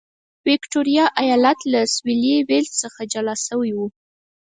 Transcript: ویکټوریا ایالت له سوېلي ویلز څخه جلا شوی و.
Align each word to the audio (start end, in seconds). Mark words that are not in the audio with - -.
ویکټوریا 0.47 1.05
ایالت 1.21 1.59
له 1.73 1.81
سوېلي 1.93 2.35
ویلز 2.47 2.73
څخه 2.83 3.01
جلا 3.13 3.35
شوی 3.47 3.71
و. 3.75 3.79